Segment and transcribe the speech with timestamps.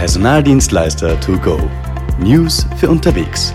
[0.00, 1.60] Personaldienstleister to go.
[2.18, 3.52] News für unterwegs.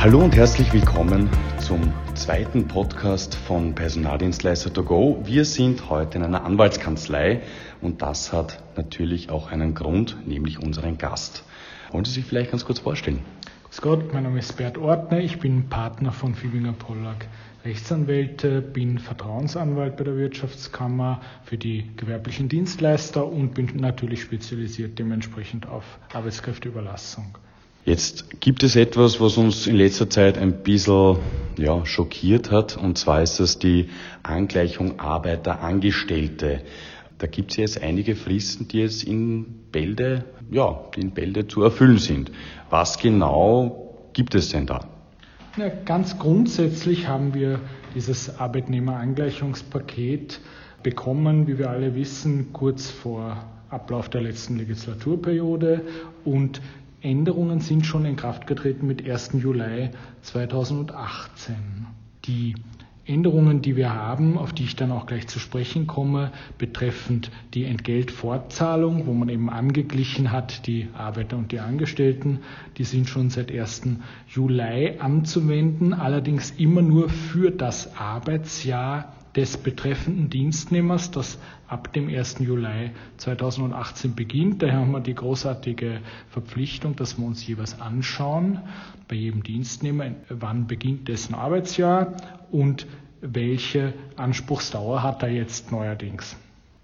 [0.00, 1.28] Hallo und herzlich willkommen
[1.58, 5.20] zum zweiten Podcast von Personaldienstleister to go.
[5.26, 7.42] Wir sind heute in einer Anwaltskanzlei
[7.82, 11.44] und das hat natürlich auch einen Grund, nämlich unseren Gast.
[11.92, 13.22] Wollen Sie sich vielleicht ganz kurz vorstellen?
[13.64, 17.26] Grüß Gott, mein Name ist Bert Ortner, ich bin Partner von Fibinger Pollack
[17.64, 25.66] Rechtsanwälte, bin Vertrauensanwalt bei der Wirtschaftskammer für die gewerblichen Dienstleister und bin natürlich spezialisiert dementsprechend
[25.66, 27.38] auf Arbeitskräfteüberlassung.
[27.86, 31.16] Jetzt gibt es etwas, was uns in letzter Zeit ein bisschen
[31.56, 33.88] ja, schockiert hat, und zwar ist das die
[34.22, 36.62] Angleichung Arbeiter-Angestellte.
[37.18, 41.98] Da gibt es jetzt einige Fristen, die jetzt in Bälde, ja, in Bälde zu erfüllen
[41.98, 42.30] sind.
[42.68, 44.93] Was genau gibt es denn da?
[45.56, 47.60] Ja, ganz grundsätzlich haben wir
[47.94, 50.40] dieses Arbeitnehmerangleichungspaket
[50.82, 53.36] bekommen, wie wir alle wissen, kurz vor
[53.70, 55.82] Ablauf der letzten Legislaturperiode
[56.24, 56.60] und
[57.02, 59.34] Änderungen sind schon in Kraft getreten mit 1.
[59.34, 59.90] Juli
[60.22, 61.54] 2018.
[62.24, 62.56] Die
[63.06, 67.64] Änderungen, die wir haben, auf die ich dann auch gleich zu sprechen komme, betreffend die
[67.64, 72.40] Entgeltfortzahlung, wo man eben angeglichen hat, die Arbeiter und die Angestellten,
[72.78, 73.82] die sind schon seit 1.
[74.28, 82.36] Juli anzuwenden, allerdings immer nur für das Arbeitsjahr des betreffenden Dienstnehmers, das ab dem 1.
[82.38, 84.62] Juli 2018 beginnt.
[84.62, 88.60] Daher haben wir die großartige Verpflichtung, dass wir uns jeweils anschauen,
[89.08, 92.14] bei jedem Dienstnehmer, wann beginnt dessen Arbeitsjahr
[92.52, 92.86] und
[93.20, 96.36] welche Anspruchsdauer hat er jetzt neuerdings.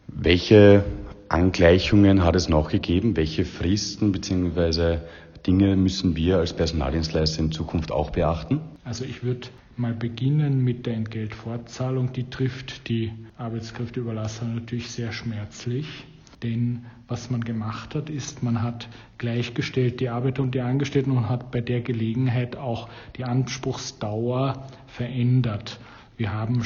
[0.08, 0.84] Welche
[1.28, 3.16] Angleichungen hat es noch gegeben?
[3.16, 4.98] Welche Fristen bzw.
[5.46, 8.60] Dinge müssen wir als Personaldienstleister in Zukunft auch beachten?
[8.84, 9.48] Also ich würde
[9.80, 12.12] mal beginnen mit der Entgeltfortzahlung.
[12.12, 16.06] Die trifft die Arbeitskräfteüberlasser natürlich sehr schmerzlich.
[16.42, 18.88] Denn was man gemacht hat, ist, man hat
[19.18, 25.80] gleichgestellt die Arbeiter und die Angestellten und hat bei der Gelegenheit auch die Anspruchsdauer verändert.
[26.16, 26.62] Wir haben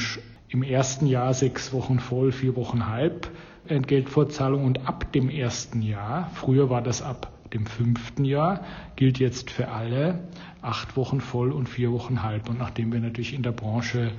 [0.49, 3.29] im ersten Jahr sechs Wochen voll, vier Wochen halb
[3.67, 8.63] Entgeltfortzahlung und ab dem ersten Jahr, früher war das ab dem fünften Jahr,
[8.95, 10.27] gilt jetzt für alle
[10.61, 12.49] acht Wochen voll und vier Wochen halb.
[12.49, 14.11] Und nachdem wir natürlich in der Branche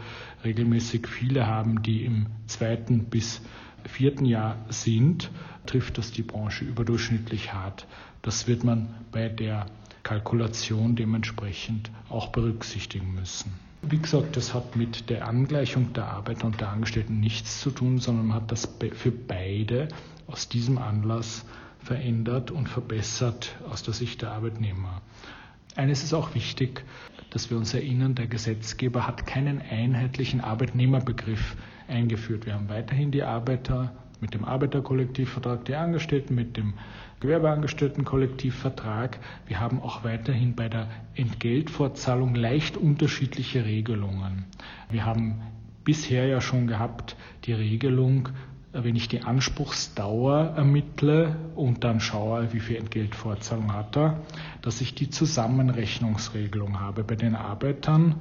[0.45, 3.43] regelmäßig viele haben, die im zweiten bis
[3.85, 5.31] vierten Jahr sind,
[5.67, 7.87] trifft das die Branche überdurchschnittlich hart.
[8.23, 9.67] Das wird man bei der
[10.03, 13.53] Kalkulation dementsprechend auch berücksichtigen müssen.
[13.83, 17.99] Wie gesagt, das hat mit der Angleichung der Arbeiter und der Angestellten nichts zu tun,
[17.99, 19.89] sondern man hat das für beide
[20.27, 21.45] aus diesem Anlass
[21.87, 25.03] verändert und verbessert aus der Sicht der Arbeitnehmer.
[25.77, 26.85] Eines ist auch wichtig,
[27.31, 32.45] dass wir uns erinnern, der Gesetzgeber hat keinen einheitlichen Arbeitnehmerbegriff eingeführt.
[32.47, 36.75] Wir haben weiterhin die Arbeiter mit dem Arbeiterkollektivvertrag, die Angestellten mit dem
[37.21, 39.19] Gewerbeangestelltenkollektivvertrag.
[39.47, 44.47] Wir haben auch weiterhin bei der Entgeltfortzahlung leicht unterschiedliche Regelungen.
[44.91, 45.41] Wir haben
[45.85, 48.31] bisher ja schon gehabt die Regelung,
[48.83, 54.21] wenn ich die Anspruchsdauer ermittle und dann schaue, wie viel Entgeltfortzahlung hat er,
[54.63, 57.05] dass ich die Zusammenrechnungsregelung habe.
[57.05, 58.17] Bei den Arbeitern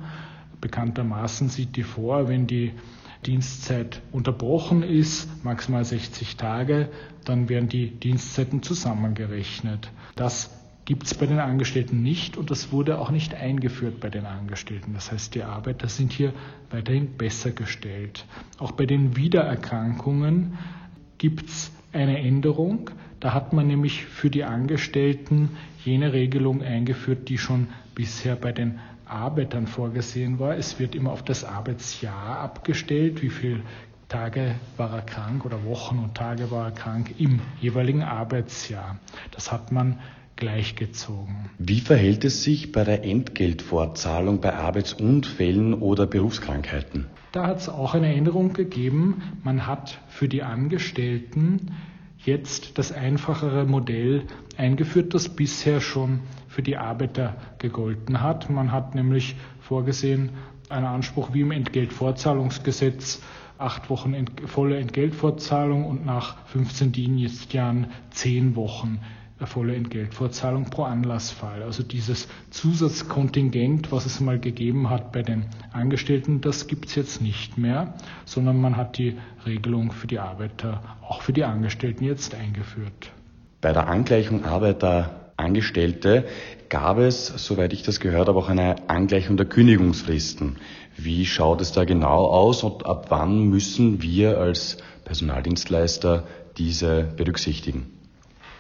[0.62, 2.74] bekanntermaßen sieht die vor, wenn die
[3.26, 6.90] Dienstzeit unterbrochen ist, maximal 60 Tage,
[7.24, 9.90] dann werden die Dienstzeiten zusammengerechnet.
[10.16, 10.52] Das
[10.86, 14.94] gibt es bei den Angestellten nicht und das wurde auch nicht eingeführt bei den Angestellten.
[14.94, 16.32] Das heißt, die Arbeiter sind hier
[16.70, 18.26] weiterhin besser gestellt.
[18.60, 20.58] Auch bei den Wiedererkrankungen
[21.18, 22.92] gibt es eine Änderung.
[23.20, 25.50] Da hat man nämlich für die Angestellten
[25.84, 30.56] jene Regelung eingeführt, die schon bisher bei den Arbeitern vorgesehen war.
[30.56, 33.62] Es wird immer auf das Arbeitsjahr abgestellt, wie viele
[34.08, 39.00] Tage war er krank oder Wochen und Tage war er krank im jeweiligen Arbeitsjahr.
[39.32, 40.00] Das hat man
[40.36, 41.50] gleichgezogen.
[41.58, 47.08] Wie verhält es sich bei der Entgeltfortzahlung bei Arbeitsunfällen oder Berufskrankheiten?
[47.32, 49.22] Da hat es auch eine Änderung gegeben.
[49.44, 51.72] Man hat für die Angestellten
[52.26, 54.24] jetzt das einfachere Modell
[54.58, 58.50] eingeführt, das bisher schon für die Arbeiter gegolten hat.
[58.50, 60.30] Man hat nämlich vorgesehen,
[60.70, 63.22] einen Anspruch wie im Entgeltfortzahlungsgesetz,
[63.58, 69.00] acht Wochen ent volle Entgeltfortzahlung und nach 15 Dienstjahren zehn Wochen
[69.44, 71.64] volle Entgeltfortzahlung pro Anlassfall.
[71.64, 77.22] Also dieses Zusatzkontingent, was es mal gegeben hat bei den Angestellten, das gibt es jetzt
[77.22, 82.34] nicht mehr, sondern man hat die Regelung für die Arbeiter, auch für die Angestellten jetzt
[82.34, 83.12] eingeführt.
[83.60, 86.26] Bei der Angleichung Arbeiter-Angestellte
[86.70, 90.58] gab es, soweit ich das gehört habe, auch eine Angleichung der Kündigungsfristen.
[90.98, 96.24] Wie schaut es da genau aus und ab wann müssen wir als Personaldienstleister
[96.58, 97.95] diese berücksichtigen?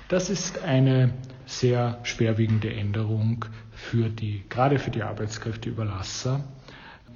[0.07, 1.11] Das ist eine
[1.47, 6.43] sehr schwerwiegende Änderung für die, gerade für die Arbeitskräfteüberlasser.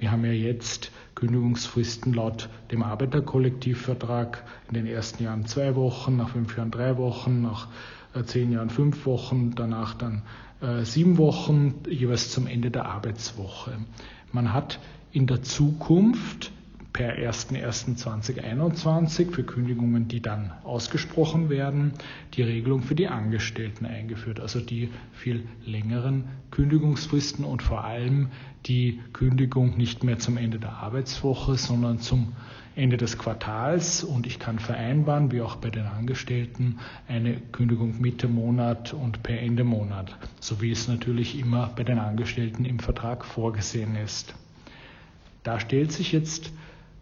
[0.00, 6.30] Wir haben ja jetzt Kündigungsfristen laut dem Arbeiterkollektivvertrag in den ersten Jahren zwei Wochen, nach
[6.30, 7.68] fünf Jahren drei Wochen, nach
[8.12, 10.22] äh, zehn Jahren fünf Wochen, danach dann
[10.60, 13.78] äh, sieben Wochen, jeweils zum Ende der Arbeitswoche.
[14.32, 14.80] Man hat
[15.12, 16.50] in der Zukunft
[16.92, 21.92] per 01.01.2021 für Kündigungen, die dann ausgesprochen werden,
[22.34, 28.28] die Regelung für die Angestellten eingeführt, also die viel längeren Kündigungsfristen und vor allem
[28.66, 32.32] die Kündigung nicht mehr zum Ende der Arbeitswoche, sondern zum
[32.76, 36.78] Ende des Quartals und ich kann vereinbaren, wie auch bei den Angestellten,
[37.08, 41.98] eine Kündigung Mitte Monat und per Ende Monat, so wie es natürlich immer bei den
[41.98, 44.34] Angestellten im Vertrag vorgesehen ist.
[45.42, 46.52] Da stellt sich jetzt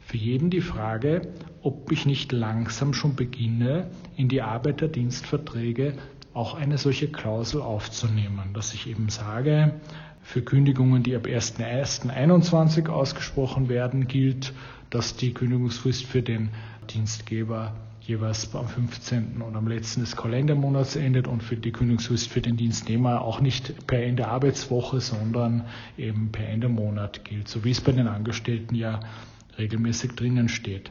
[0.09, 1.21] für jeden die Frage,
[1.61, 5.99] ob ich nicht langsam schon beginne, in die Arbeiterdienstverträge
[6.33, 9.75] auch eine solche Klausel aufzunehmen, dass ich eben sage,
[10.23, 14.55] für Kündigungen, die ab 1.1.21 ausgesprochen werden, gilt,
[14.89, 16.49] dass die Kündigungsfrist für den
[16.89, 19.43] Dienstgeber jeweils am 15.
[19.43, 23.87] und am letzten des Kalendermonats endet und für die Kündigungsfrist für den Dienstnehmer auch nicht
[23.87, 25.67] per Ende Arbeitswoche, sondern
[25.99, 29.01] eben per Ende Monat gilt, so wie es bei den Angestellten ja
[29.59, 30.91] regelmäßig drinnen steht.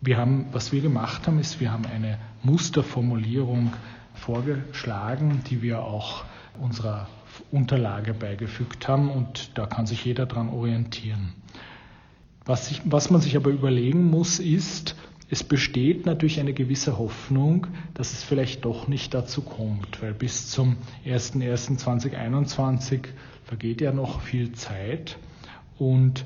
[0.00, 3.72] Wir haben, was wir gemacht haben, ist, wir haben eine Musterformulierung
[4.14, 6.24] vorgeschlagen, die wir auch
[6.60, 7.08] unserer
[7.50, 11.34] Unterlage beigefügt haben und da kann sich jeder dran orientieren.
[12.44, 14.96] Was, ich, was man sich aber überlegen muss, ist,
[15.30, 20.48] es besteht natürlich eine gewisse Hoffnung, dass es vielleicht doch nicht dazu kommt, weil bis
[20.48, 23.00] zum 01.01.2021
[23.44, 25.18] vergeht ja noch viel Zeit
[25.78, 26.24] und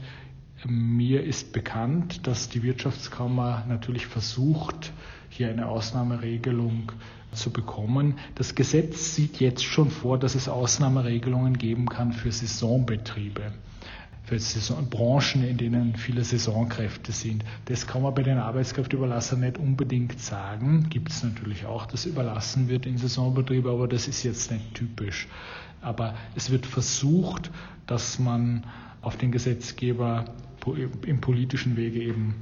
[0.66, 4.92] mir ist bekannt, dass die Wirtschaftskammer natürlich versucht,
[5.28, 6.92] hier eine Ausnahmeregelung
[7.32, 8.18] zu bekommen.
[8.34, 13.52] Das Gesetz sieht jetzt schon vor, dass es Ausnahmeregelungen geben kann für Saisonbetriebe,
[14.24, 17.44] für Saison Branchen, in denen viele Saisonkräfte sind.
[17.64, 20.86] Das kann man bei den Arbeitskräfteüberlassern nicht unbedingt sagen.
[20.90, 25.26] Gibt es natürlich auch, dass überlassen wird in Saisonbetriebe, aber das ist jetzt nicht typisch.
[25.80, 27.50] Aber es wird versucht,
[27.86, 28.64] dass man
[29.02, 30.24] auf den Gesetzgeber
[31.04, 32.36] im politischen Wege eben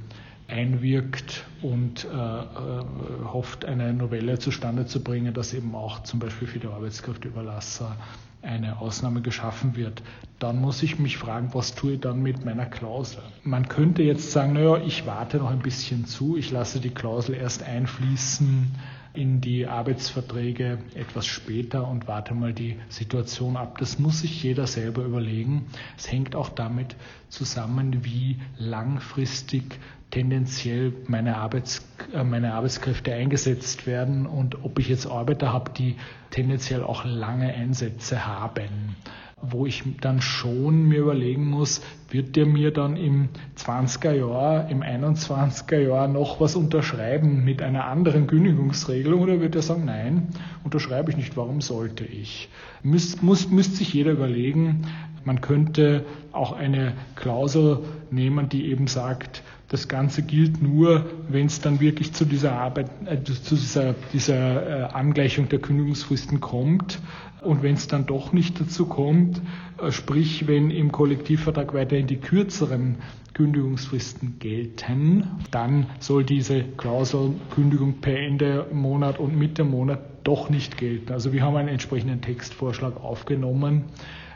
[0.47, 2.83] einwirkt und äh, äh,
[3.31, 7.95] hofft, eine Novelle zustande zu bringen, dass eben auch zum Beispiel für die Arbeitskräfteüberlasser
[8.41, 10.01] eine Ausnahme geschaffen wird.
[10.39, 13.21] Dann muss ich mich fragen, was tue ich dann mit meiner Klausel?
[13.43, 17.35] Man könnte jetzt sagen, naja, ich warte noch ein bisschen zu, ich lasse die Klausel
[17.35, 18.71] erst einfließen
[19.13, 23.77] in die Arbeitsverträge etwas später und warte mal die Situation ab.
[23.77, 25.67] Das muss sich jeder selber überlegen.
[25.97, 26.95] Es hängt auch damit
[27.29, 29.79] zusammen, wie langfristig
[30.11, 35.95] tendenziell meine, Arbeits, äh, meine Arbeitskräfte eingesetzt werden und ob ich jetzt Arbeiter habe, die
[36.29, 38.95] tendenziell auch lange Einsätze haben
[39.41, 44.81] wo ich dann schon mir überlegen muss, wird der mir dann im 20er Jahr, im
[44.81, 50.27] 21er Jahr noch was unterschreiben mit einer anderen Kündigungsregelung oder wird er sagen, nein,
[50.63, 52.49] unterschreibe ich nicht, warum sollte ich?
[52.83, 54.87] Müs, muss, müsste sich jeder überlegen,
[55.23, 57.79] man könnte auch eine Klausel
[58.09, 62.89] nehmen, die eben sagt, das Ganze gilt nur, wenn es dann wirklich zu dieser Arbeit,
[63.05, 66.99] äh, zu dieser, dieser äh, Angleichung der Kündigungsfristen kommt.
[67.41, 69.41] Und wenn es dann doch nicht dazu kommt,
[69.81, 72.97] äh, sprich wenn im Kollektivvertrag weiterhin die kürzeren
[73.33, 80.77] Kündigungsfristen gelten, dann soll diese Klausel Kündigung per Ende Monat und Mitte Monat doch nicht
[80.77, 81.11] gelten.
[81.11, 83.85] Also wir haben einen entsprechenden Textvorschlag aufgenommen.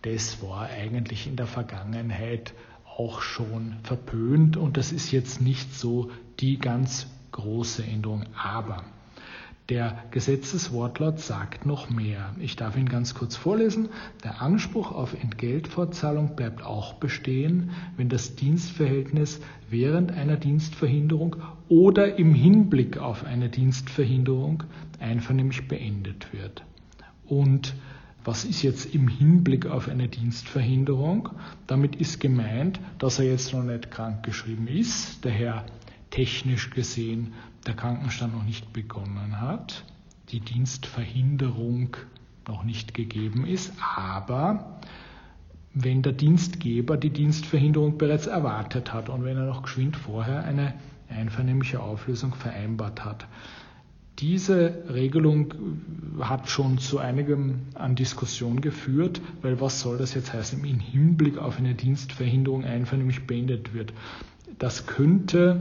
[0.00, 2.54] Das war eigentlich in der Vergangenheit
[2.96, 8.24] auch schon verpönt und das ist jetzt nicht so die ganz große Änderung.
[8.34, 8.82] Aber
[9.70, 12.34] der Gesetzeswortlaut sagt noch mehr.
[12.38, 13.88] Ich darf ihn ganz kurz vorlesen.
[14.22, 19.40] Der Anspruch auf Entgeltfortzahlung bleibt auch bestehen, wenn das Dienstverhältnis
[19.70, 21.36] während einer Dienstverhinderung
[21.68, 24.64] oder im Hinblick auf eine Dienstverhinderung
[25.00, 26.62] einvernehmlich beendet wird.
[27.24, 27.74] Und
[28.22, 31.30] was ist jetzt im Hinblick auf eine Dienstverhinderung?
[31.66, 35.64] Damit ist gemeint, dass er jetzt noch nicht krankgeschrieben ist, daher
[36.10, 37.32] technisch gesehen
[37.66, 39.84] der Krankenstand noch nicht begonnen hat,
[40.30, 41.96] die Dienstverhinderung
[42.46, 44.80] noch nicht gegeben ist, aber
[45.74, 50.74] wenn der Dienstgeber die Dienstverhinderung bereits erwartet hat und wenn er noch geschwind vorher eine
[51.08, 53.26] einvernehmliche Auflösung vereinbart hat.
[54.20, 55.52] Diese Regelung
[56.20, 61.36] hat schon zu einigem an Diskussion geführt, weil was soll das jetzt heißen, im Hinblick
[61.38, 63.92] auf eine Dienstverhinderung einvernehmlich beendet wird.
[64.58, 65.60] Das könnte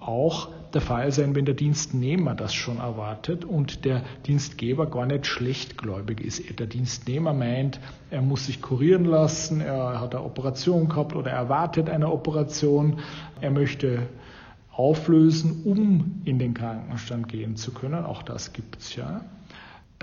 [0.00, 5.26] auch der Fall sein, wenn der Dienstnehmer das schon erwartet und der Dienstgeber gar nicht
[5.26, 6.58] schlechtgläubig ist.
[6.58, 11.38] Der Dienstnehmer meint, er muss sich kurieren lassen, er hat eine Operation gehabt oder er
[11.38, 12.98] erwartet eine Operation,
[13.40, 14.08] er möchte
[14.70, 18.04] auflösen, um in den Krankenstand gehen zu können.
[18.04, 19.24] Auch das gibt es ja.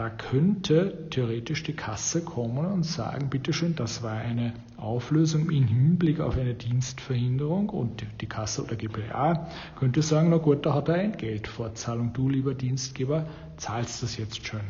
[0.01, 6.19] Da könnte theoretisch die Kasse kommen und sagen, bitteschön, das war eine Auflösung im Hinblick
[6.19, 10.95] auf eine Dienstverhinderung und die Kasse oder GPA könnte sagen, na gut, da hat er
[10.95, 12.13] ein Geldfortzahlung.
[12.13, 13.27] Du, lieber Dienstgeber,
[13.57, 14.61] zahlst das jetzt schon.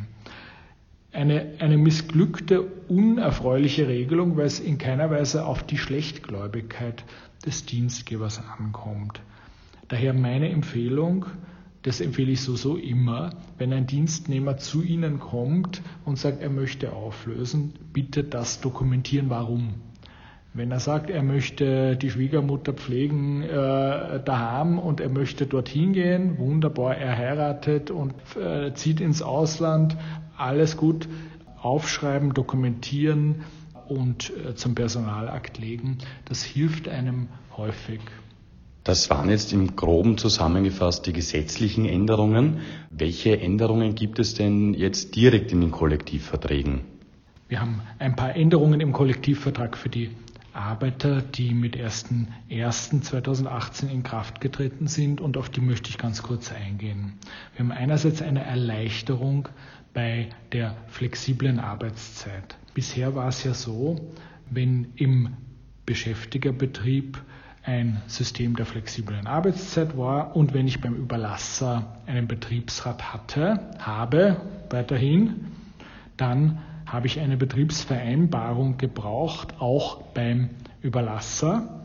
[1.13, 7.05] Eine, eine missglückte, unerfreuliche Regelung, weil es in keiner Weise auf die Schlechtgläubigkeit
[7.45, 9.21] des Dienstgebers ankommt.
[9.87, 11.27] Daher meine Empfehlung,
[11.83, 16.49] das empfehle ich so so immer, wenn ein Dienstnehmer zu Ihnen kommt und sagt, er
[16.49, 19.75] möchte auflösen, bitte das dokumentieren, warum.
[20.53, 26.37] Wenn er sagt, er möchte die Schwiegermutter pflegen äh, daheim und er möchte dorthin gehen,
[26.39, 29.95] wunderbar, er heiratet und äh, zieht ins Ausland,
[30.37, 31.07] alles gut,
[31.61, 33.43] aufschreiben, dokumentieren
[33.87, 38.01] und äh, zum Personalakt legen, das hilft einem häufig.
[38.83, 42.61] Das waren jetzt im groben zusammengefasst die gesetzlichen Änderungen.
[42.89, 46.81] Welche Änderungen gibt es denn jetzt direkt in den Kollektivverträgen?
[47.47, 50.09] Wir haben ein paar Änderungen im Kollektivvertrag für die
[50.53, 56.51] Arbeiter, die mit 1.1.2018 in Kraft getreten sind und auf die möchte ich ganz kurz
[56.51, 57.13] eingehen.
[57.53, 59.47] Wir haben einerseits eine Erleichterung
[59.93, 62.57] bei der flexiblen Arbeitszeit.
[62.73, 64.11] Bisher war es ja so,
[64.49, 65.37] wenn im
[65.85, 67.21] Beschäftigerbetrieb
[67.63, 74.37] ein System der flexiblen Arbeitszeit war und wenn ich beim Überlasser einen Betriebsrat hatte, habe
[74.69, 75.47] weiterhin,
[76.17, 80.49] dann habe ich eine Betriebsvereinbarung gebraucht, auch beim
[80.81, 81.83] Überlasser,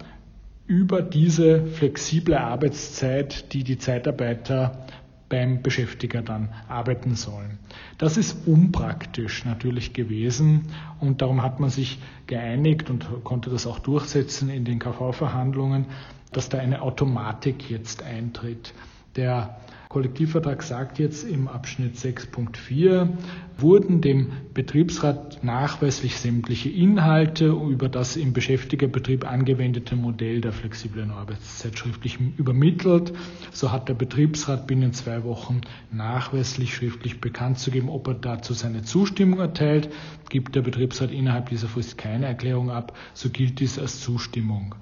[0.66, 4.87] über diese flexible Arbeitszeit, die die Zeitarbeiter
[5.28, 7.59] beim Beschäftiger dann arbeiten sollen.
[7.99, 10.66] Das ist unpraktisch natürlich gewesen
[11.00, 15.87] und darum hat man sich geeinigt und konnte das auch durchsetzen in den KV-Verhandlungen,
[16.33, 18.75] dass da eine Automatik jetzt eintritt.
[19.16, 19.56] Der
[19.97, 23.09] Kollektivvertrag sagt jetzt im Abschnitt 6.4,
[23.57, 31.79] wurden dem Betriebsrat nachweislich sämtliche Inhalte über das im Beschäftigerbetrieb angewendete Modell der flexiblen Arbeitszeit
[31.79, 33.15] schriftlich übermittelt.
[33.53, 38.53] So hat der Betriebsrat binnen zwei Wochen nachweislich schriftlich bekannt zu geben, ob er dazu
[38.53, 39.88] seine Zustimmung erteilt.
[40.29, 44.75] Gibt der Betriebsrat innerhalb dieser Frist keine Erklärung ab, so gilt dies als Zustimmung.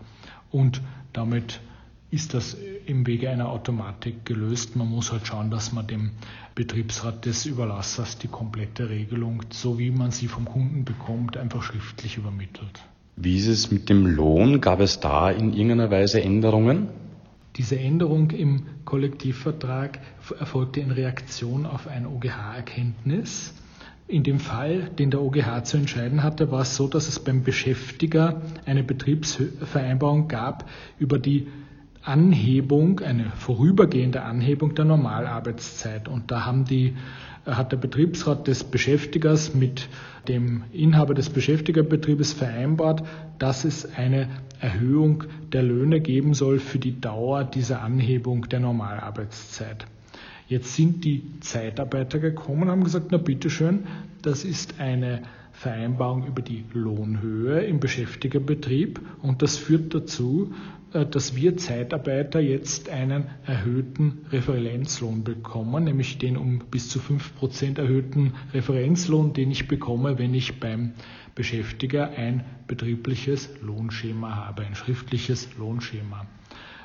[0.50, 0.80] Und
[1.12, 1.60] damit
[2.14, 2.56] ist das
[2.86, 4.76] im Wege einer Automatik gelöst.
[4.76, 6.12] Man muss halt schauen, dass man dem
[6.54, 12.16] Betriebsrat des Überlassers die komplette Regelung, so wie man sie vom Kunden bekommt, einfach schriftlich
[12.16, 12.80] übermittelt.
[13.16, 14.60] Wie ist es mit dem Lohn?
[14.60, 16.88] Gab es da in irgendeiner Weise Änderungen?
[17.56, 20.00] Diese Änderung im Kollektivvertrag
[20.38, 23.54] erfolgte in Reaktion auf ein OGH-Erkenntnis
[24.06, 27.42] In dem Fall, den der OGH zu entscheiden hatte, war es so, dass es beim
[27.42, 30.68] Beschäftiger eine Betriebsvereinbarung gab
[30.98, 31.46] über die
[32.04, 36.06] Anhebung, eine vorübergehende Anhebung der Normalarbeitszeit.
[36.06, 36.94] Und da haben die,
[37.46, 39.88] hat der Betriebsrat des Beschäftigers mit
[40.28, 43.04] dem Inhaber des Beschäftigerbetriebes vereinbart,
[43.38, 44.28] dass es eine
[44.60, 49.86] Erhöhung der Löhne geben soll für die Dauer dieser Anhebung der Normalarbeitszeit.
[50.46, 53.86] Jetzt sind die Zeitarbeiter gekommen und haben gesagt, na bitteschön,
[54.20, 60.52] das ist eine Vereinbarung über die Lohnhöhe im Beschäftigerbetrieb und das führt dazu,
[61.10, 68.34] dass wir Zeitarbeiter jetzt einen erhöhten Referenzlohn bekommen, nämlich den um bis zu 5% erhöhten
[68.52, 70.92] Referenzlohn, den ich bekomme, wenn ich beim
[71.34, 76.26] Beschäftiger ein betriebliches Lohnschema habe, ein schriftliches Lohnschema.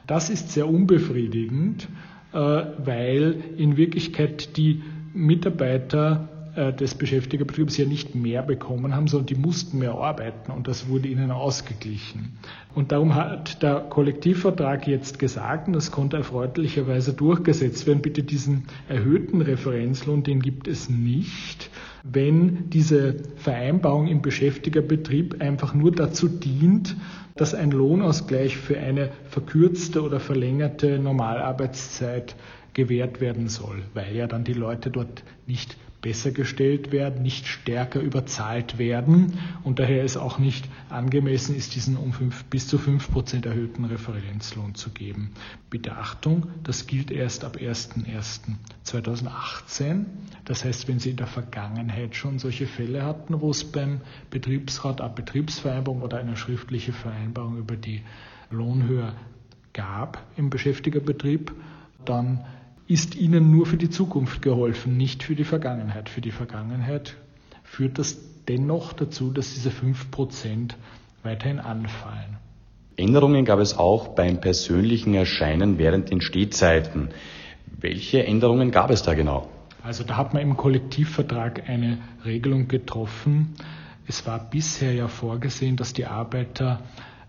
[0.08, 1.88] Das ist sehr unbefriedigend
[2.32, 9.28] äh, weil in Wirklichkeit die Mitarbeiter äh, des Beschäftigerbetriebs ja nicht mehr bekommen haben, sondern
[9.28, 12.38] die mussten mehr arbeiten und das wurde ihnen ausgeglichen.
[12.76, 18.66] Und darum hat der Kollektivvertrag jetzt gesagt, und das konnte erfreulicherweise durchgesetzt werden, bitte diesen
[18.90, 21.70] erhöhten Referenzlohn, den gibt es nicht,
[22.04, 26.98] wenn diese Vereinbarung im Beschäftigerbetrieb einfach nur dazu dient,
[27.36, 32.36] dass ein Lohnausgleich für eine verkürzte oder verlängerte Normalarbeitszeit
[32.74, 38.00] gewährt werden soll, weil ja dann die Leute dort nicht besser gestellt werden, nicht stärker
[38.00, 43.12] überzahlt werden und daher es auch nicht angemessen ist, diesen um fünf, bis zu 5
[43.12, 45.32] Prozent erhöhten Referenzlohn zu geben.
[45.70, 50.06] Bitte Achtung, das gilt erst ab 01.01.2018.
[50.46, 55.02] Das heißt, wenn Sie in der Vergangenheit schon solche Fälle hatten, wo es beim Betriebsrat
[55.02, 58.04] eine Betriebsvereinbarung oder eine schriftliche Vereinbarung über die
[58.52, 59.14] Lohnhöhe
[59.74, 61.52] gab im Beschäftigerbetrieb,
[62.06, 62.46] dann
[62.90, 66.10] ist ihnen nur für die Zukunft geholfen, nicht für die Vergangenheit.
[66.10, 67.16] Für die Vergangenheit
[67.64, 68.18] führt das
[68.48, 70.72] dennoch dazu, dass diese 5%
[71.22, 72.38] weiterhin anfallen.
[72.98, 77.10] Änderungen gab es auch beim persönlichen Erscheinen während den Stehzeiten.
[77.80, 79.48] Welche Änderungen gab es da genau?
[79.84, 83.54] Also da hat man im Kollektivvertrag eine Regelung getroffen.
[84.08, 86.82] Es war bisher ja vorgesehen, dass die Arbeiter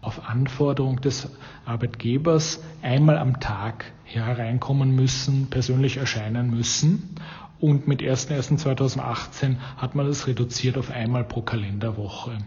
[0.02, 1.28] auf Anforderung des
[1.64, 7.14] Arbeitgebers einmal am Tag hereinkommen müssen, persönlich erscheinen müssen.
[7.58, 12.38] Und mit 01.01.2018 hat man das reduziert auf einmal pro Kalenderwoche.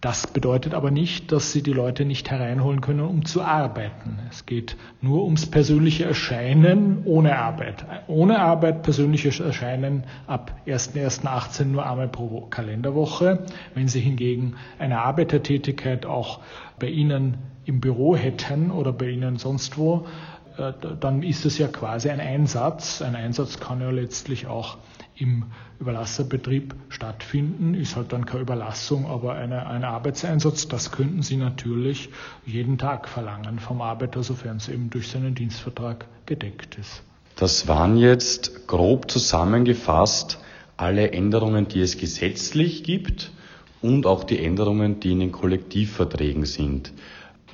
[0.00, 4.20] Das bedeutet aber nicht, dass Sie die Leute nicht hereinholen können, um zu arbeiten.
[4.30, 7.84] Es geht nur ums persönliche Erscheinen ohne Arbeit.
[8.06, 13.44] Ohne Arbeit persönliches Erscheinen ab 1.1.18 nur einmal pro Kalenderwoche.
[13.74, 16.40] Wenn Sie hingegen eine Arbeitertätigkeit auch
[16.78, 20.06] bei Ihnen im Büro hätten oder bei Ihnen sonst wo,
[20.58, 23.02] äh, dann ist es ja quasi ein Einsatz.
[23.02, 24.78] Ein Einsatz kann ja letztlich auch
[25.18, 25.44] im
[25.80, 32.10] Überlasserbetrieb stattfinden, ist halt dann keine Überlassung, aber eine, ein Arbeitseinsatz, das könnten Sie natürlich
[32.46, 37.02] jeden Tag verlangen vom Arbeiter, sofern es eben durch seinen Dienstvertrag gedeckt ist.
[37.36, 40.38] Das waren jetzt grob zusammengefasst
[40.76, 43.32] alle Änderungen, die es gesetzlich gibt
[43.82, 46.92] und auch die Änderungen, die in den Kollektivverträgen sind.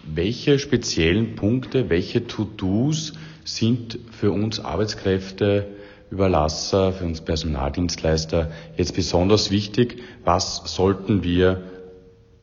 [0.05, 5.67] Welche speziellen Punkte, welche To-Dos sind für uns Arbeitskräfte
[6.11, 10.03] Überlasser, für uns Personaldienstleister jetzt besonders wichtig?
[10.25, 11.63] Was sollten wir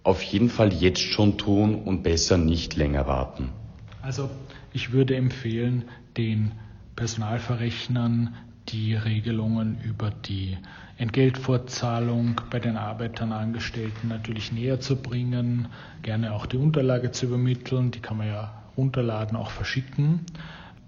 [0.04, 3.50] auf jeden Fall jetzt schon tun und besser nicht länger warten?
[4.02, 4.30] Also
[4.74, 5.86] ich würde empfehlen,
[6.17, 6.54] den
[6.95, 8.36] Personalverrechnern
[8.69, 10.58] die Regelungen über die
[10.97, 15.67] Entgeltfortzahlung bei den Arbeitern, Angestellten natürlich näher zu bringen,
[16.04, 20.26] gerne auch die Unterlage zu übermitteln, die kann man ja runterladen, auch verschicken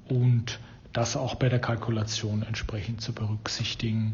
[0.07, 0.59] und
[0.93, 4.13] das auch bei der Kalkulation entsprechend zu berücksichtigen.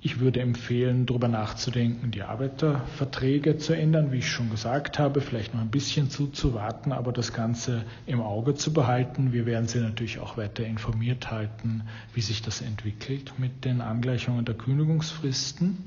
[0.00, 5.54] Ich würde empfehlen, darüber nachzudenken, die Arbeiterverträge zu ändern, wie ich schon gesagt habe, vielleicht
[5.54, 9.32] noch ein bisschen zuzuwarten, aber das Ganze im Auge zu behalten.
[9.32, 11.82] Wir werden Sie natürlich auch weiter informiert halten,
[12.14, 15.78] wie sich das entwickelt mit den Angleichungen der Kündigungsfristen.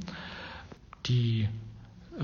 [1.05, 1.47] Die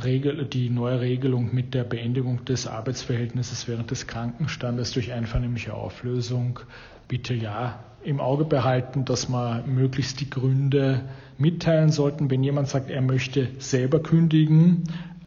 [0.04, 6.60] Regel, die neue Regelung mit der Beendigung des Arbeitsverhältnisses während des Krankenstandes durch einvernehmliche Auflösung
[7.08, 11.04] bitte ja im Auge behalten, dass man möglichst die Gründe
[11.38, 12.30] mitteilen sollten.
[12.30, 14.84] Wenn jemand sagt, er möchte selber kündigen,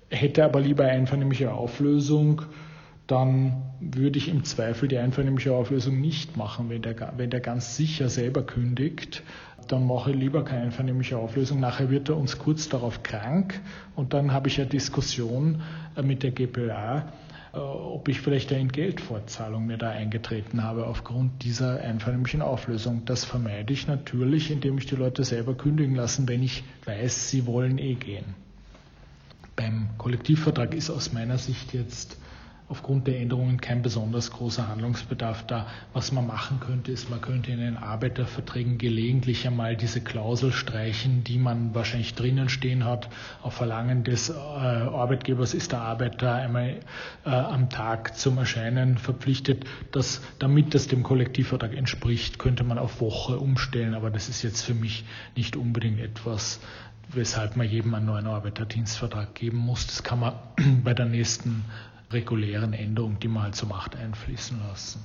[0.09, 2.43] hätte aber lieber einvernehmliche Auflösung,
[3.07, 6.71] dann würde ich im Zweifel die einvernehmliche Auflösung nicht machen.
[6.71, 9.25] Wenn der, wenn der ganz sicher selber kündigt,
[9.69, 11.61] dann mache ich lieber keine einvernehmliche Auflösung.
[11.61, 13.61] Nachher wird er uns kurz darauf krank
[13.97, 15.63] und dann habe ich eine Diskussion
[16.03, 17.13] mit der GPA
[17.53, 23.05] äh, ob ich vielleicht eine Entgeltfortzahlung mir da eingetreten habe aufgrund dieser einvernehmlichen Auflösung.
[23.07, 27.47] Das vermeide ich natürlich, indem ich die Leute selber kündigen lassen, wenn ich weiß, sie
[27.47, 28.35] wollen eh gehen.
[29.57, 32.20] Beim Kollektivvertrag ist aus meiner Sicht jetzt
[32.71, 35.67] aufgrund der Änderungen kein besonders großer Handlungsbedarf da.
[35.93, 41.25] Was man machen könnte, ist, man könnte in den Arbeiterverträgen gelegentlich einmal diese Klausel streichen,
[41.25, 43.09] die man wahrscheinlich drinnen stehen hat.
[43.43, 46.79] Auf Verlangen des äh, Arbeitgebers ist der Arbeiter einmal
[47.27, 49.65] äh, am Tag zum Erscheinen verpflichtet.
[49.91, 53.95] Dass, damit das dem Kollektivvertrag entspricht, könnte man auf Woche umstellen.
[53.95, 55.05] Aber das ist jetzt für mich
[55.35, 56.61] nicht unbedingt etwas,
[57.09, 59.89] weshalb man jedem einen neuen Arbeiterdienstvertrag geben muss.
[59.89, 60.35] Das kann man
[60.85, 61.65] bei der nächsten
[62.11, 65.03] regulären Änderung, die man halt so macht, einfließen lassen.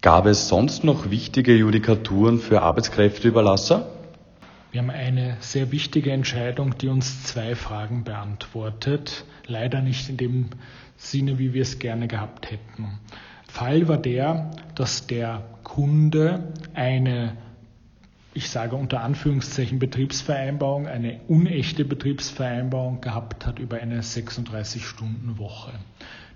[0.00, 3.86] Gab es sonst noch wichtige Judikaturen für Arbeitskräfteüberlasser?
[4.70, 9.24] Wir haben eine sehr wichtige Entscheidung, die uns zwei Fragen beantwortet.
[9.46, 10.50] Leider nicht in dem
[10.96, 12.98] Sinne, wie wir es gerne gehabt hätten.
[13.48, 17.36] Fall war der, dass der Kunde eine
[18.36, 25.70] ich sage unter Anführungszeichen Betriebsvereinbarung, eine unechte Betriebsvereinbarung gehabt hat über eine 36-Stunden-Woche.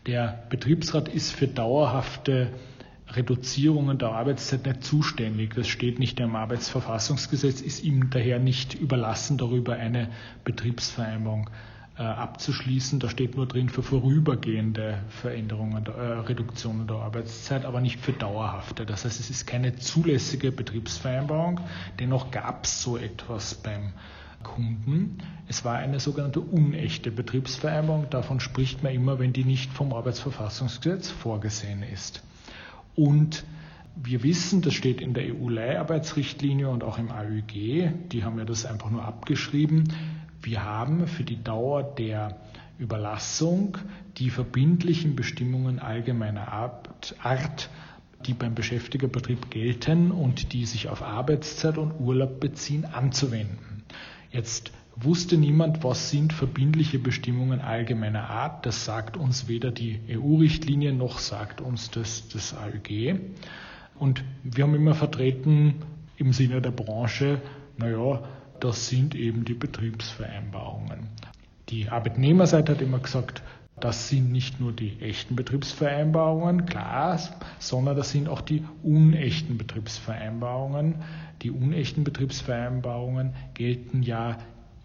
[0.06, 2.50] Der Betriebsrat ist für dauerhafte
[3.10, 5.54] Reduzierungen der Arbeitszeit nicht zuständig.
[5.54, 10.10] Das steht nicht im Arbeitsverfassungsgesetz, ist ihm daher nicht überlassen, darüber eine
[10.44, 11.48] Betriebsvereinbarung
[11.98, 13.00] äh, abzuschließen.
[13.00, 18.86] Da steht nur drin für vorübergehende Veränderungen, äh, Reduktionen der Arbeitszeit, aber nicht für dauerhafte.
[18.86, 21.60] Das heißt, es ist keine zulässige Betriebsvereinbarung.
[21.98, 23.92] Dennoch gab es so etwas beim
[24.42, 25.18] Kunden.
[25.48, 28.10] Es war eine sogenannte unechte Betriebsvereinbarung.
[28.10, 32.22] Davon spricht man immer, wenn die nicht vom Arbeitsverfassungsgesetz vorgesehen ist.
[32.94, 33.44] Und
[33.94, 38.64] wir wissen, das steht in der EU-Leiharbeitsrichtlinie und auch im AÜG, die haben ja das
[38.64, 39.92] einfach nur abgeschrieben,
[40.42, 42.36] wir haben für die Dauer der
[42.78, 43.76] Überlassung
[44.18, 47.68] die verbindlichen Bestimmungen allgemeiner Art,
[48.26, 53.77] die beim Beschäftigerbetrieb gelten und die sich auf Arbeitszeit und Urlaub beziehen, anzuwenden.
[54.30, 58.66] Jetzt wusste niemand, was sind verbindliche Bestimmungen allgemeiner Art.
[58.66, 63.18] Das sagt uns weder die EU-Richtlinie noch sagt uns das, das AÜG.
[63.98, 65.74] Und wir haben immer vertreten
[66.16, 67.40] im Sinne der Branche,
[67.76, 68.22] naja,
[68.60, 71.08] das sind eben die Betriebsvereinbarungen.
[71.68, 73.42] Die Arbeitnehmerseite hat immer gesagt,
[73.80, 77.18] das sind nicht nur die echten Betriebsvereinbarungen, klar,
[77.58, 80.96] sondern das sind auch die unechten Betriebsvereinbarungen.
[81.42, 84.38] Die unechten Betriebsvereinbarungen gelten ja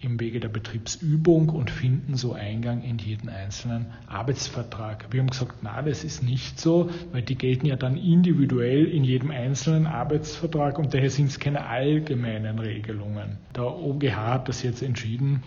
[0.03, 5.07] im Wege der Betriebsübung und finden so Eingang in jeden einzelnen Arbeitsvertrag.
[5.11, 9.03] Wir haben gesagt, na, das ist nicht so, weil die gelten ja dann individuell in
[9.03, 13.37] jedem einzelnen Arbeitsvertrag und daher sind es keine allgemeinen Regelungen.
[13.55, 15.43] Der OGH hat das jetzt entschieden,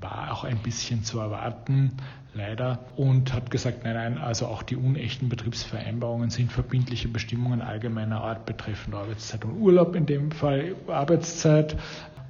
[0.00, 1.92] war auch ein bisschen zu erwarten,
[2.34, 8.22] leider, und hat gesagt, nein, nein, also auch die unechten Betriebsvereinbarungen sind verbindliche Bestimmungen allgemeiner
[8.22, 11.76] Art betreffend Arbeitszeit und Urlaub, in dem Fall Arbeitszeit.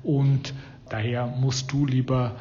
[0.02, 0.52] Und
[0.92, 2.32] Daher musst du, lieber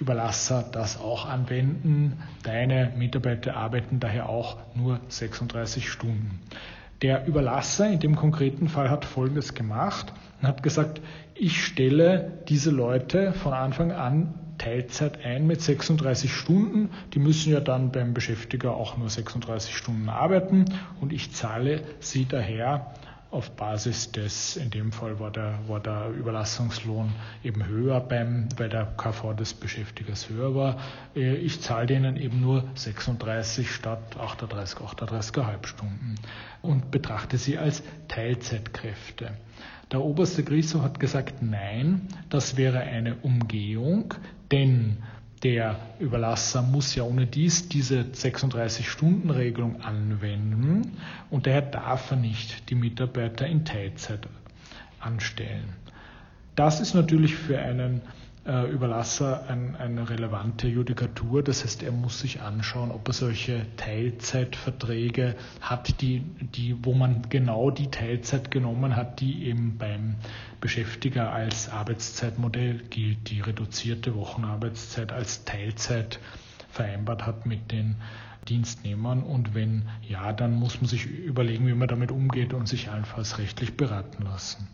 [0.00, 2.16] Überlasser, das auch anwenden.
[2.42, 6.40] Deine Mitarbeiter arbeiten daher auch nur 36 Stunden.
[7.02, 11.02] Der Überlasser in dem konkreten Fall hat Folgendes gemacht und hat gesagt,
[11.34, 16.90] ich stelle diese Leute von Anfang an Teilzeit ein mit 36 Stunden.
[17.14, 20.66] Die müssen ja dann beim Beschäftiger auch nur 36 Stunden arbeiten
[21.00, 22.92] und ich zahle sie daher
[23.30, 27.12] auf Basis des, in dem Fall war der, war der Überlassungslohn
[27.44, 30.78] eben höher beim, weil der KV des Beschäftigers höher war.
[31.14, 36.14] Äh, ich zahle denen eben nur 36 statt 38, 38,5 Stunden
[36.62, 39.32] und betrachte sie als Teilzeitkräfte.
[39.90, 44.14] Der oberste Gerichtshof hat gesagt, nein, das wäre eine Umgehung,
[44.52, 44.98] denn
[45.42, 50.98] der Überlasser muss ja ohne dies diese 36-Stunden-Regelung anwenden
[51.30, 54.28] und daher darf er nicht die Mitarbeiter in Teilzeit
[55.00, 55.72] anstellen.
[56.54, 58.02] Das ist natürlich für einen
[58.46, 61.42] äh, Überlasser ein, eine relevante Judikatur.
[61.42, 67.22] Das heißt, er muss sich anschauen, ob er solche Teilzeitverträge hat, die, die, wo man
[67.28, 70.16] genau die Teilzeit genommen hat, die eben beim
[70.60, 76.18] Beschäftiger als Arbeitszeitmodell gilt, die reduzierte Wochenarbeitszeit als Teilzeit
[76.70, 77.96] vereinbart hat mit den
[78.48, 82.90] Dienstnehmern und wenn ja, dann muss man sich überlegen, wie man damit umgeht und sich
[82.90, 84.68] allenfalls rechtlich beraten lassen.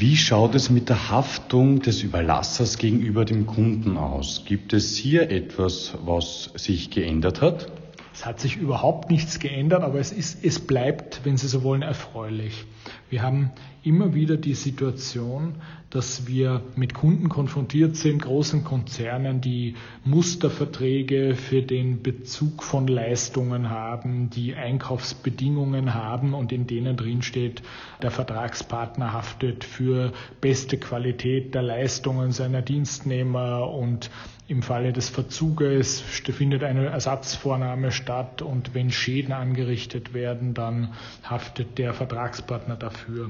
[0.00, 4.44] Wie schaut es mit der Haftung des Überlassers gegenüber dem Kunden aus?
[4.46, 7.70] Gibt es hier etwas, was sich geändert hat?
[8.14, 11.82] Es hat sich überhaupt nichts geändert, aber es, ist, es bleibt, wenn Sie so wollen,
[11.82, 12.64] erfreulich.
[13.10, 13.50] Wir haben
[13.82, 15.56] immer wieder die Situation,
[15.90, 19.74] dass wir mit Kunden konfrontiert sind, großen Konzernen, die
[20.04, 27.62] Musterverträge für den Bezug von Leistungen haben, die Einkaufsbedingungen haben und in denen drin steht,
[28.02, 34.10] der Vertragspartner haftet für beste Qualität der Leistungen seiner Dienstnehmer und
[34.50, 41.78] im Falle des Verzuges findet eine Ersatzvornahme statt und wenn Schäden angerichtet werden, dann haftet
[41.78, 43.28] der Vertragspartner dafür.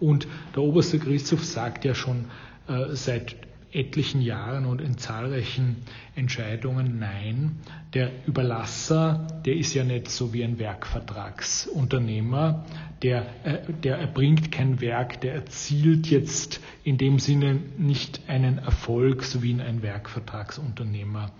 [0.00, 0.26] Und
[0.56, 2.24] der oberste Gerichtshof sagt ja schon
[2.66, 3.36] äh, seit
[3.72, 5.76] etlichen Jahren und in zahlreichen
[6.14, 7.60] Entscheidungen nein.
[7.94, 12.64] Der Überlasser, der ist ja nicht so wie ein Werkvertragsunternehmer,
[13.02, 19.24] der, äh, der erbringt kein Werk, der erzielt jetzt in dem Sinne nicht einen Erfolg,
[19.24, 21.32] so wie ein Werkvertragsunternehmer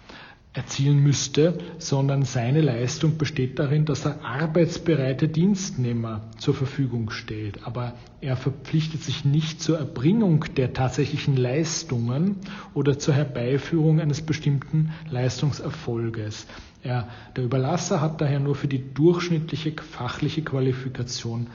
[0.57, 7.66] erzielen müsste, sondern seine Leistung besteht darin, dass er arbeitsbereite Dienstnehmer zur Verfügung stellt.
[7.66, 7.92] Aber
[8.23, 12.37] er verpflichtet sich nicht zur Erbringung der tatsächlichen Leistungen
[12.73, 16.47] oder zur Herbeiführung eines bestimmten Leistungserfolges.
[16.83, 21.49] Er, der Überlasser hat daher nur für die durchschnittliche fachliche Qualifikation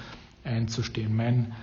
[0.43, 1.15] einzustehen.
[1.15, 1.53] Mein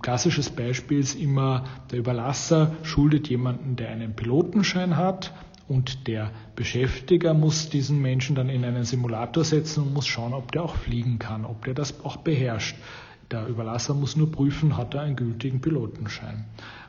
[0.00, 5.32] klassisches Beispiel ist immer, der Überlasser schuldet jemanden, der einen Pilotenschein hat,
[5.68, 10.50] und der Beschäftiger muss diesen Menschen dann in einen Simulator setzen und muss schauen, ob
[10.52, 12.76] der auch fliegen kann, ob der das auch beherrscht.
[13.30, 16.46] Der Überlasser muss nur prüfen, hat er einen gültigen Pilotenschein.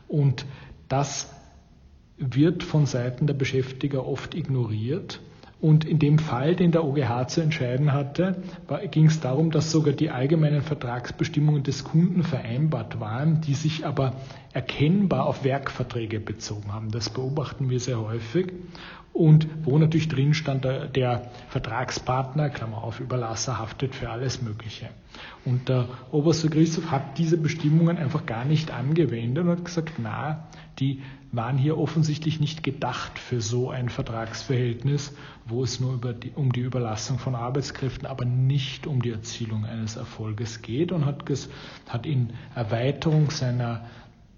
[0.08, 0.46] Und
[0.88, 1.30] das
[2.18, 5.20] wird von Seiten der Beschäftiger oft ignoriert
[5.62, 8.42] und in dem Fall, den der OGH zu entscheiden hatte,
[8.92, 14.14] ging es darum, dass sogar die allgemeinen Vertragsbestimmungen des Kunden vereinbart waren, die sich aber
[14.54, 16.92] erkennbar auf Werkverträge bezogen haben.
[16.92, 18.54] Das beobachten wir sehr häufig.
[19.20, 24.88] Und wo natürlich drin stand, der Vertragspartner, Klammer auf, Überlasser haftet für alles Mögliche.
[25.44, 30.48] Und der oberste Gerichtshof hat diese Bestimmungen einfach gar nicht angewendet und hat gesagt, na,
[30.80, 31.02] die
[31.34, 35.14] waren hier offensichtlich nicht gedacht für so ein Vertragsverhältnis,
[35.46, 39.98] wo es nur die, um die Überlassung von Arbeitskräften, aber nicht um die Erzielung eines
[39.98, 41.26] Erfolges geht und hat,
[41.90, 43.86] hat in Erweiterung seiner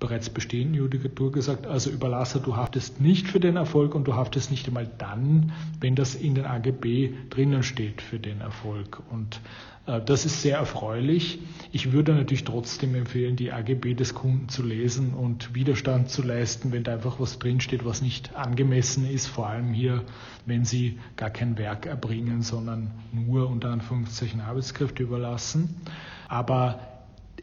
[0.01, 4.51] bereits bestehenden Judikatur gesagt, also Überlasser, du haftest nicht für den Erfolg und du haftest
[4.51, 9.01] nicht einmal dann, wenn das in den AGB drinnen steht für den Erfolg.
[9.11, 9.39] Und
[9.85, 11.39] äh, das ist sehr erfreulich.
[11.71, 16.71] Ich würde natürlich trotzdem empfehlen, die AGB des Kunden zu lesen und Widerstand zu leisten,
[16.71, 20.03] wenn da einfach was drinsteht, was nicht angemessen ist, vor allem hier,
[20.47, 25.79] wenn Sie gar kein Werk erbringen, sondern nur unter Anführungszeichen Arbeitskräfte überlassen.
[26.27, 26.90] Aber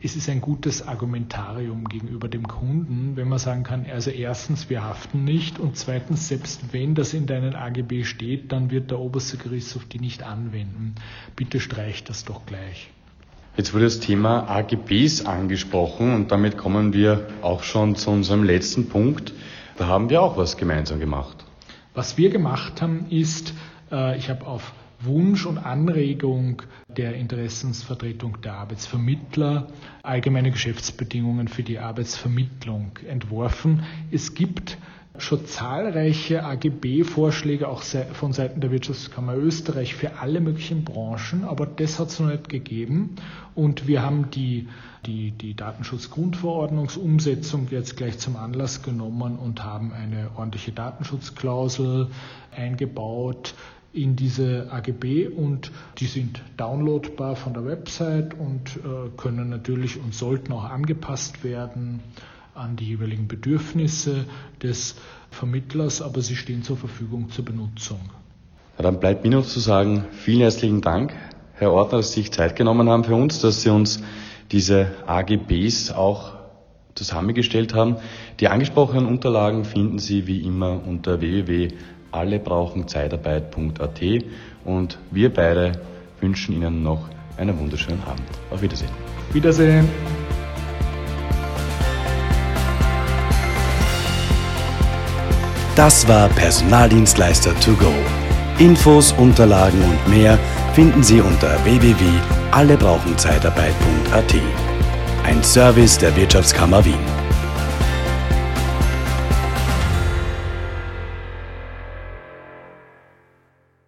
[0.00, 4.84] es ist ein gutes Argumentarium gegenüber dem Kunden, wenn man sagen kann, also erstens, wir
[4.84, 9.36] haften nicht und zweitens, selbst wenn das in deinen AGB steht, dann wird der oberste
[9.36, 10.94] Gerichtshof die nicht anwenden.
[11.34, 12.90] Bitte streich das doch gleich.
[13.56, 18.88] Jetzt wurde das Thema AGBs angesprochen und damit kommen wir auch schon zu unserem letzten
[18.88, 19.32] Punkt.
[19.76, 21.44] Da haben wir auch was gemeinsam gemacht.
[21.94, 23.52] Was wir gemacht haben, ist,
[23.90, 26.62] äh, ich habe auf Wunsch und Anregung
[26.96, 29.68] der Interessensvertretung der Arbeitsvermittler
[30.02, 33.84] allgemeine Geschäftsbedingungen für die Arbeitsvermittlung entworfen.
[34.10, 34.78] Es gibt
[35.18, 41.98] schon zahlreiche AGB-Vorschläge auch von Seiten der Wirtschaftskammer Österreich für alle möglichen Branchen, aber das
[41.98, 43.16] hat es noch nicht gegeben.
[43.54, 44.68] Und wir haben die,
[45.06, 52.08] die, die Datenschutzgrundverordnungsumsetzung jetzt gleich zum Anlass genommen und haben eine ordentliche Datenschutzklausel
[52.54, 53.54] eingebaut,
[53.92, 60.14] in diese AGB und die sind downloadbar von der Website und äh, können natürlich und
[60.14, 62.00] sollten auch angepasst werden
[62.54, 64.24] an die jeweiligen Bedürfnisse
[64.62, 64.96] des
[65.30, 68.00] Vermittlers, aber sie stehen zur Verfügung zur Benutzung.
[68.76, 71.14] Ja, dann bleibt mir noch zu sagen, vielen herzlichen Dank,
[71.54, 74.02] Herr Ordner, dass Sie sich Zeit genommen haben für uns, dass Sie uns
[74.52, 76.34] diese AGBs auch
[76.94, 77.96] zusammengestellt haben.
[78.40, 81.72] Die angesprochenen Unterlagen finden Sie wie immer unter www
[82.12, 84.00] alle brauchen Zeitarbeit.at
[84.64, 85.72] und wir beide
[86.20, 88.26] wünschen Ihnen noch einen wunderschönen Abend.
[88.50, 88.90] Auf Wiedersehen.
[89.32, 89.88] Wiedersehen.
[95.76, 97.92] Das war Personaldienstleister to go.
[98.58, 100.36] Infos, Unterlagen und mehr
[100.74, 104.34] finden Sie unter www.allebrauchenzeitarbeit.at.
[105.24, 107.27] Ein Service der Wirtschaftskammer Wien.